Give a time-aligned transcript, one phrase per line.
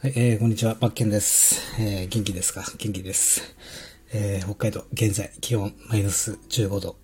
[0.00, 1.60] はい、えー、こんにちは、バッケンです。
[1.82, 2.62] えー、元気ですか？
[2.78, 3.42] 元気です。
[4.12, 6.94] えー、北海道、現在、気温マイナス15度。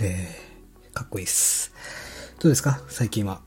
[0.00, 1.72] えー、かっこいいっす。
[2.40, 2.82] どうですか？
[2.88, 3.42] 最近は。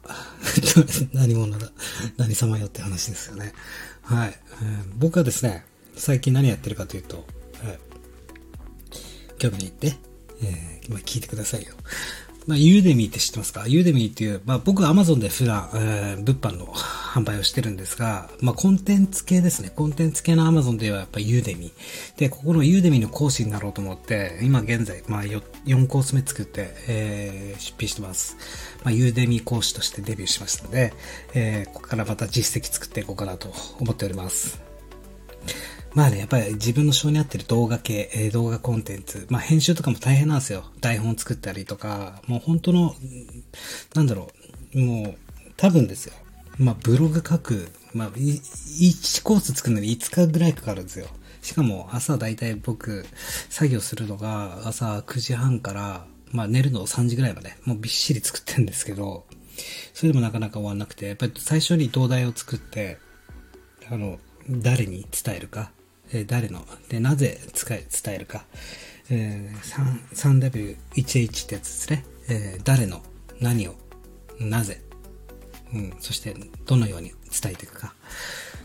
[1.12, 1.72] 何者だ？
[2.16, 3.52] 何様よって話ですよね。
[4.02, 5.66] はい、えー僕はですね、
[5.98, 7.80] 最近何やってるかというと、はい、
[9.38, 9.98] 興味に行って、
[10.42, 11.74] えー、今聞いてくださいよ。
[12.48, 13.68] まあ、ユーデミーって知ってますか？
[13.68, 16.74] ユーデミーっていう、まあ僕は Amazon で普段、えー物販の
[17.16, 19.72] 販売をしてるんですが、まあコンテンツ系ですね。
[19.74, 21.72] コンテンツ系の Amazon ではやっぱユーデミ。
[22.18, 28.36] で、ここのユーデミの講師になろうと思って、今現在、まあ 4, コース目作って、えー出品してます。
[28.84, 30.94] まあユーデミ講師としてデビューしましたので、
[31.34, 33.48] えーここからまた実績作っていこうかなと
[33.80, 34.60] 思っております。
[35.94, 40.66] まあね、やっぱり自分の性に合ってる動画系、え動画コンテンツ、まあ編集とかも大変なんですよ。
[40.82, 42.94] 台本作ったりとか、もう本当の、
[43.94, 44.28] なんだろ
[44.74, 45.18] う、もう
[45.56, 46.14] 多分ですよ。
[46.58, 51.08] まあブログ書く、まあい1コース作るのに5日ぐらいかかるんですよ。
[51.42, 53.06] しかも朝だいたい僕
[53.50, 59.26] 作業するのが朝9時半から、まあ寝るの3時ぐらいまで、もうびっしり作ってるんですけど、
[59.94, 62.98] それでもなかなか終わんなくて、やっぱり最初に土台を作って、
[63.90, 65.72] あの、誰に伝えるか、
[66.12, 68.46] えー誰の、で、なぜ使い伝えるか、
[69.10, 72.06] えー、3- 3W11 ってやつですね。
[72.30, 73.02] えー誰の、
[73.40, 73.76] 何を、
[74.40, 74.82] なぜ、
[75.74, 76.36] うん、そして、
[76.66, 77.94] どのように伝えていくか。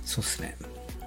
[0.04, 0.56] そうですね。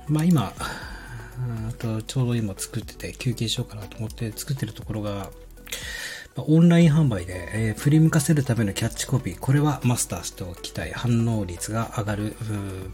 [0.07, 5.29] まあ今、あと、ちょうど今作ってて休憩しようかなと思って作ってるところが、
[6.35, 12.35] オンライン販売で、えー振り向かせるためのキャッチコピー、これはマスターしておきたい反応率が上がる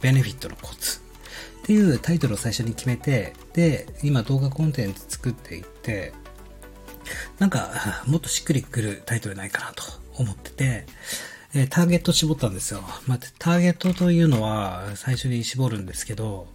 [0.02, 1.00] ベネフィットのコツ
[1.64, 6.14] っていうタイトルを最初に決めて、で、今動画コンテンツ作っていって、
[7.38, 9.84] なんか、もっとしっくりくるタイトルないかなと
[10.18, 10.86] 思ってて、
[11.54, 12.82] えーターゲット絞ったんですよ。
[13.08, 16.48] まあ、ターゲットというのは最初に絞るんですけど、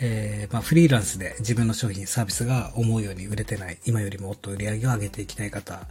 [0.00, 5.86] えーまあ、フリーランスで自分の商品、サービスが思うように売れてない、今よりもっと売り上げを上げていきたい方。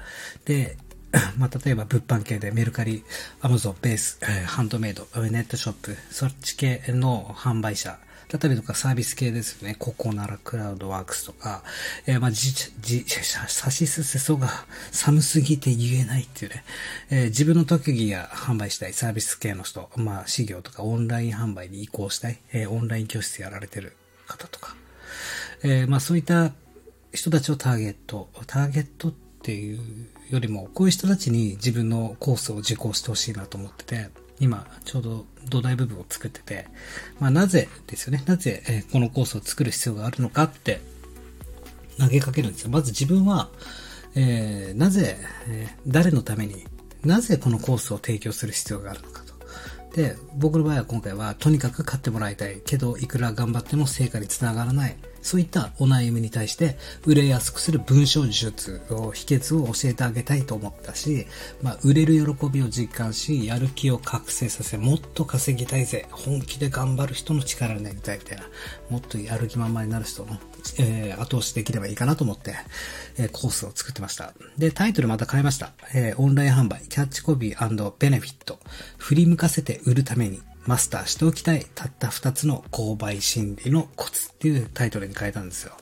[0.45, 0.77] で、
[1.37, 3.03] まあ、例えば物販系でメルカリ、
[3.41, 7.97] アマゾン、ベース、ハンドメイド、ネットショップ、そっち系の販売者。
[8.31, 9.75] 例えばとかサービス系ですよね。
[9.79, 11.63] ココナラ、クラウドワークスとか、
[12.05, 14.49] えーまあ、じ、じ、さしすせそが
[14.91, 16.63] 寒すぎて言えないっていうね。
[17.09, 23.95] えー自分の特技や販売したいサービス系の人、まあ、事業とかオンライン販売に移行したい、えーオンライン教室やられてる
[24.27, 24.75] 方とか、
[25.63, 26.51] えまあそういった
[27.13, 29.11] 人たちをターゲット、ターゲットっ
[29.41, 29.79] ていう
[30.29, 36.67] よりも、こういう人たちに自分のコースを受講してほしいなと思ってて、今、ちょうど土台部分を作ってて、
[37.19, 40.81] まあなぜですよね、なぜ、えこのコースを作る必要があるのかって
[41.97, 42.69] 投げかけるんですよ。
[42.69, 43.49] まず自分は、
[44.15, 45.17] えーなぜ、
[45.47, 46.65] え誰のために、
[47.03, 49.33] なぜこのコースを提供する必要があるのかと。
[49.95, 54.97] で、僕の場合は今回は、とにかく買ってもらいたいけど、いくら頑張っても成果につながらない。
[55.27, 61.27] そういったお悩みに対して、売れやすくする文章術を、秘訣を教えてあげたいと思ったし、
[61.61, 68.45] まあ、売れる喜びを実感し、やる気を覚醒させ、もっと稼ぎたいぜ、本気で頑張る人の力になりたいみたいな、
[68.89, 70.37] もっとやる気満々になる人の、
[70.79, 72.55] えー後押しできればいいかなと思って、
[73.17, 74.33] えーコースを作ってました。
[74.57, 75.73] で、タイトルまた変えました。
[75.93, 78.59] えーオンライン販売、キャッチコピーベネフィット、
[78.97, 85.73] 振り向かせて売るために、マスターしておきたい、たった二つの購買心理のコツっていうタイトルに変えたんですよ。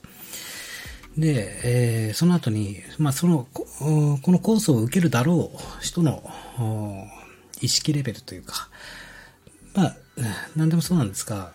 [1.18, 3.66] で、えーその後に、まあ、その、こ
[4.30, 6.22] のコースを受けるだろう人の
[7.60, 8.68] 意識レベルというか、
[9.74, 9.96] まあ、
[10.54, 11.52] 何でもそうなんですが、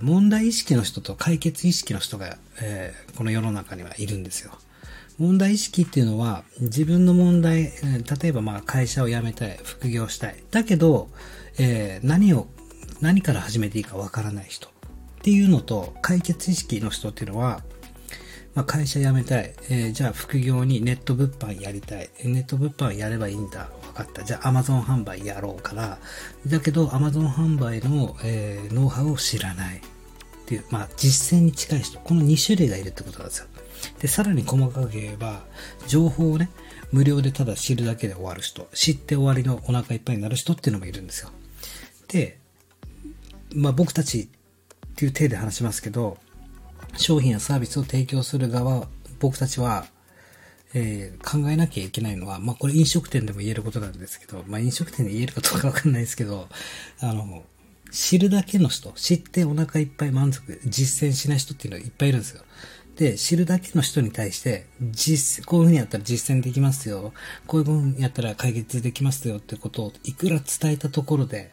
[0.00, 4.52] 問題意識の人と解決意識の人が、えーこの世の中にはいるんですよ。
[5.18, 7.70] 問題意識っていうのは、自分の問題、例
[8.24, 10.42] えばまあ会社を辞めたい、副業したい。
[10.50, 11.08] だけど、
[11.58, 12.48] えー何を、
[13.00, 14.68] 何から始めていいかわからない人。
[14.68, 14.70] っ
[15.22, 17.62] ていうのと、解決意識の人っていうのは、
[18.54, 19.52] まあ、会社辞めたい。
[19.68, 22.08] えーじゃあ副業にネット物販やりたい。
[22.24, 23.68] ネット物販やればいいんだ。
[23.82, 24.22] 分かった。
[24.22, 25.98] じゃあ Amazon 販売やろうから。
[26.46, 29.78] だけど Amazon 販売の、えーノウハウを知らない。
[29.78, 29.80] っ
[30.46, 31.98] ていう、まあ、実践に近い人。
[31.98, 33.46] この2種類がいるってことなんですよ。
[33.98, 35.42] で、さらに細かく言えば、
[35.86, 36.50] 情報をね、
[36.92, 38.68] 無料でただ知るだけで終わる人。
[38.74, 41.30] 知って終わりのお腹いっぱいになる人っていうのもいるんですよ。
[42.08, 42.38] で、
[43.54, 44.28] まあ僕たちっ
[44.96, 46.18] ていう体で話しますけど、
[46.96, 49.86] 商品やサービスを提供する側、僕たちは、
[50.74, 56.48] えー考えなきゃいけないのは、まあこれ飲食店でも言えることなんですけど、まあ飲食店で言えるかどうかわかんないですけど、
[57.00, 57.44] あの、
[57.90, 62.42] 知るだけの人、知ってお腹いっぱい満足、実践しない人っていうのはいっぱいいるんですよ。
[62.96, 67.12] で、知るだけの人に対して、実、こういうふうにやったら実践できますよ。
[67.46, 71.52] こういうふうにやったら解決できますよってことをいくら伝えたところで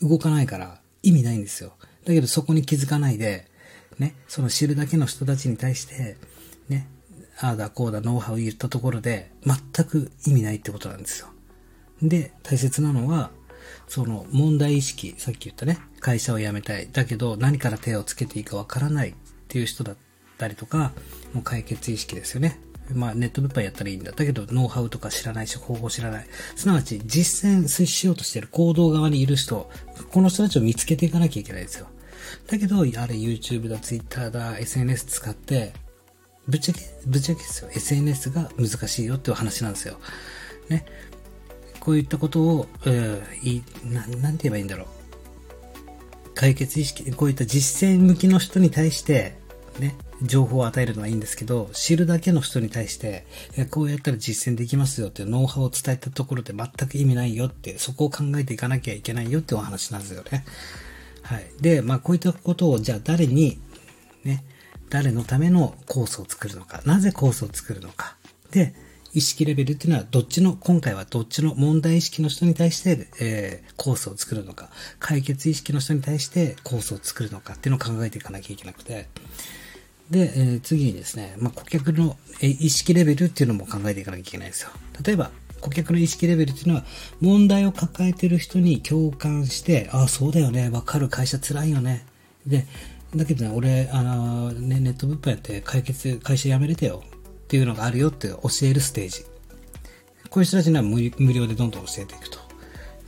[0.00, 1.72] 動かないから意味ないんですよ。
[2.04, 3.46] だけどそこに気づかないで、
[3.98, 6.16] ね、その知るだけの人たちに対して、
[6.68, 6.88] ね、
[7.38, 11.28] ああだこうだノウハウ言ったところで、全く意味ないってことなんですよ。
[12.02, 13.30] で、大切なのは、
[13.86, 16.88] その問題意識、さっき言ったね、会社を辞めたい。
[16.90, 19.14] だけど何から手をつけていいかわからないっ
[19.46, 19.96] ていう人だっ
[20.38, 20.92] たりとか、
[21.32, 22.58] もう解決意識ですよね。
[22.94, 24.12] まあネット物販やったらいいんだ。
[24.12, 26.26] だけどノウハウとか知らないし、方法知らない。
[26.54, 29.70] すなわち実践しようとしてる行動側にいる人、
[30.12, 31.88] この人たちを見つけていかなきゃいけないですよ。
[32.48, 35.72] だけど、あれ YouTube だ、Twitter だ、SNS 使って、
[36.48, 37.70] ぶっちゃけ、ぶっちゃけですよ。
[37.72, 39.98] SNS が難しいよっていう話なんですよ。
[40.68, 40.84] ね。
[41.80, 44.86] こういったことを、えー、いなんなんて言えばいいんだろう。
[46.34, 49.38] 解決意識、こういった実践向きの人に対して、
[49.78, 53.26] ね、情報を与えるのはいいんですけど、知るだけの人に対して、
[53.70, 60.44] こうやったら実践できますよっていうノウハウを伝えたところで全く意味ないよって、そこを考えていかなきゃいけないよってお話なんですよね。
[61.22, 61.46] はい。
[61.60, 63.58] で、まあこういったことをじゃあ誰に、
[64.24, 64.44] ね、
[64.88, 68.16] 誰のためのコースを作るのか、なぜコースを作るのか。
[68.50, 68.74] で、
[69.12, 74.68] 意識レベルっていうのはどっちの、今回はどっちの問題意識の人に対して、えー、コースを作るのか、
[74.98, 79.08] 解決意識の人に対してコースを作るのかっていうのを考えていかなきゃいけなくて、
[80.10, 84.70] で、えー、次にですね、まあ、顧客の、意識レベルっていうのも考えていかなきゃいけないんですよ。
[85.02, 85.30] 例えば、
[85.60, 86.84] 顧客の意識レベルっていうのは、
[87.20, 92.04] 問題を抱えてる人に共感して、ああ、そうだよね、わかる、会社辛いよね。
[92.46, 92.66] で、
[93.14, 99.24] だけどね、俺、あのね、ネット物販やって解決、会社辞めれてよっていうのがあるよって教えるステージ。
[100.30, 101.00] こういう人たちには無
[101.32, 102.38] 料でどんどん教えていくと。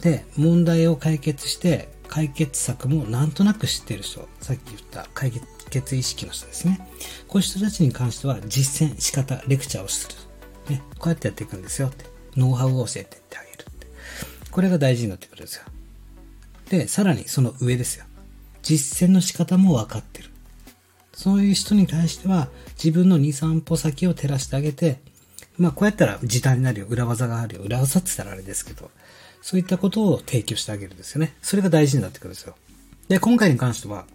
[0.00, 6.80] で、問題を解決して、解決策もなんとなく知ってる人、さっき言った解決決意識の人ですね。
[7.28, 10.74] こういう人たちに関しては実践、仕方、レクチャーをする。
[10.74, 12.06] ね、こうやってやっていくんですよって。
[12.36, 13.86] ノウハウを教えてってあげるって。
[14.50, 15.64] これが大事になってくるんですよ。
[16.70, 18.04] で、さらにその上ですよ。
[18.62, 20.30] 実践の仕方も分かってる。
[21.12, 22.48] そういう人に対しては
[22.82, 25.00] 自分の2、3歩先を照らしてあげて、
[25.56, 26.86] まあこうやったら時短になるよ。
[26.86, 27.62] 裏技があるよ。
[27.62, 28.90] 裏技って言ったらあれですけど、
[29.40, 31.34] そういったことを提供してあげるんですよね。
[31.42, 32.54] それが大事になってくるんですよ。
[33.08, 34.06] で、今回に関しては、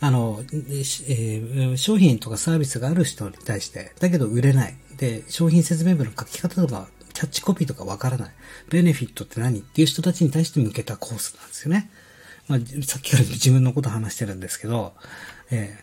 [0.00, 4.76] あの、えー、商品とかサービスがある人に対して、だけど売れない。
[4.96, 8.30] で、商品説明文の書き方とか、キャッチコピーとかわからない。
[8.70, 11.90] ベネフィットって何っていう人たちに対して向けたコースなんですよね。
[12.46, 14.94] まあ、さっきから自分のこと話してるんですけど、
[15.50, 15.78] え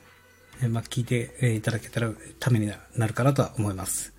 [0.61, 4.14] ー、まあ、聞いていただけたらためになるかなとは思います。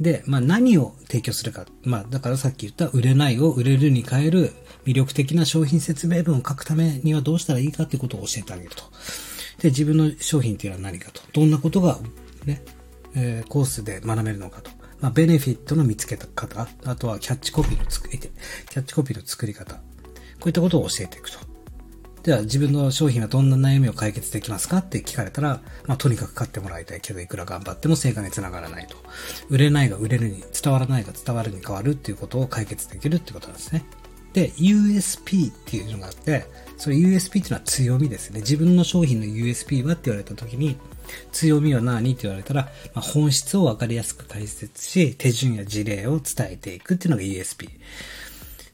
[0.00, 1.66] で、まあ、何を提供するか。
[1.82, 4.52] まあ、だからさっき言った売れないを売れるに変える
[4.84, 8.84] 魅力的な商品説明文を書くためにはどうしたらいいかっていうことを教えてあげると。
[9.60, 11.20] で、自分の商品っていうのは何かと。
[11.32, 11.98] どんなことが
[12.46, 12.62] ね、
[13.16, 14.70] えー、コースで学べるのかと。
[15.00, 16.68] まあ、ベネフィットの見つけ方。
[16.84, 18.30] あとはキャッチコピーの作り、キャ
[18.80, 19.74] ッチコピーの作り方。
[19.74, 19.80] こ
[20.46, 21.38] ういったことを教えていくと。
[22.28, 28.98] では自分の商品はどんな悩みを解決できますかって聞かれたら、まあ、とにかく買ってもらいたいけど、いくら頑張っても成果につながらないと。
[29.48, 33.82] 売れないが売れるに、伝わらないが伝わるに変わるっていうことを解決できるってことなんですね。
[34.34, 36.44] で、USP っていうのがあって、
[36.76, 38.40] それ USP っていうのは強みですね。
[38.40, 40.76] 自分の商品の USP はって言われた時に、
[41.32, 47.70] 強みは何って言われたら、まあ、本質をわかりやすく解説し、手順や事例を伝えていくっていうのが USP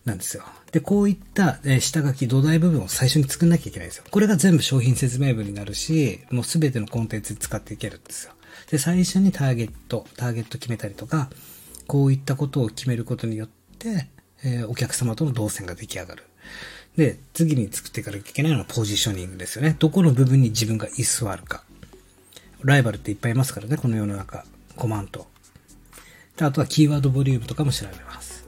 [0.04, 0.44] なんですよ。
[0.72, 4.04] で、こういった、え下書き、土台部分を最初に作んなきゃいけないんですよ。
[4.10, 8.32] これが全部商品説明文になるし、もうすべてのコンテンツで使っていけるんですよ。
[8.70, 11.30] で、最初にターゲット、ターゲット決めたりとか、
[11.86, 14.08] こういったことを決めることによって、
[14.44, 16.24] えー、お客様との動線が出来上がる。
[16.96, 19.74] で、次に作っていかなきゃいけないのはポジショニングですよね。
[19.78, 21.64] どこの部分に自分が居座るか。
[22.62, 24.44] ライバルっていっぱいいますからね、この世の中。
[24.76, 25.26] 5万と。
[26.36, 28.43] で、あとはキーワードボリュームとかも調べます。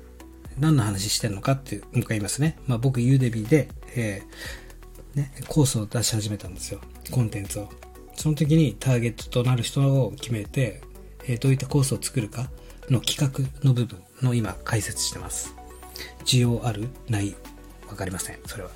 [0.58, 2.58] 何の話してんのかって、もう一回言いますね。
[2.66, 6.80] まあ僕、ユーデビーで、えー、ね、コースを出し始めたんですよ。
[7.10, 7.68] コンテンツを。
[8.14, 10.80] その時にターゲットとなる人を決めて、
[11.26, 12.50] えー、どういったコースを作るか
[12.88, 15.54] の企画の部分の今解説してます。
[16.24, 16.88] 需要ある？
[17.08, 17.34] ない？
[17.88, 18.38] わかりません。
[18.46, 18.70] それは。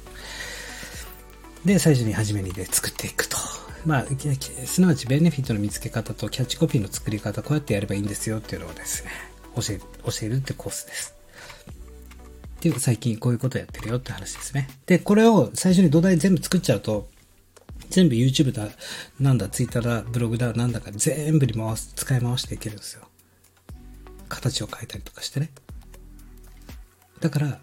[1.64, 3.36] で、最初に初めにで作っていくと。
[3.86, 4.06] まあ、
[4.66, 9.10] すなわちベネフィットの見つけ方とキャッチコピーの作り方、こうやってやればいいんですよっていうのをですね、
[9.56, 11.14] 教え、教えるってコースです。
[12.60, 14.68] っていうか最近こういうことやってるよって話ですね。
[14.84, 17.08] で、これを最初に土台全部作っちゃうと、
[17.88, 18.68] 全部 YouTube だ、
[19.18, 23.08] なんだ、Twitter だ、ブログだ、なんだか全部に回す、使い回していけるんですよ。
[24.28, 25.50] 形を変えたりとかしてね。
[27.20, 27.60] だから、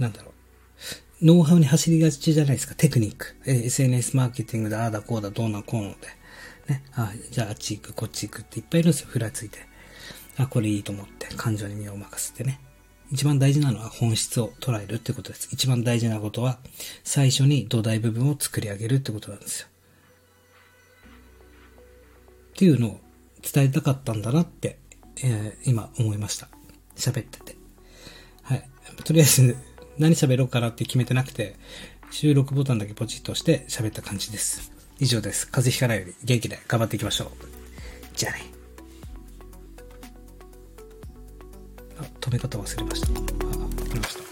[0.00, 0.32] なんだろ
[1.22, 1.24] う。
[1.24, 2.74] ノウハウに走りがちじゃないですか。
[2.74, 3.36] テクニック。
[3.46, 5.96] え SNS マーケティングだ、ああだこうだ、どうなこうので。
[6.66, 6.82] ね。
[6.94, 9.06] あじゃああっち行く、こっち行くっていっぱいいるんですよ。
[9.08, 9.60] ふらついて。
[10.36, 11.28] あ、これいいと思って。
[11.36, 12.58] 感情に身を任せてね。
[13.12, 15.48] 一番大事なのは本質を捉えるってことです。
[15.52, 16.58] 一番大事なことは、
[17.04, 19.68] 最初に土台部分を作り上げるってことなんですよ。
[22.54, 23.00] っていうのを
[23.42, 24.78] 伝えたかったんだなって、
[25.22, 26.48] えー、今思いました。
[26.96, 27.56] 喋ってて。
[28.42, 28.68] はい。
[29.04, 29.56] とりあえず、
[29.98, 31.56] 何喋ろうかなって決めてなくて、
[32.10, 34.72] 収録ボタンだけポチッとして喋った感じです。
[34.98, 35.46] 以上です。
[35.48, 37.28] 風邪ひかないように元気で頑張っていきましょう。
[38.14, 38.53] じゃあね。
[42.24, 43.08] 止め方忘れました。
[43.08, 44.23] あ、わかりました。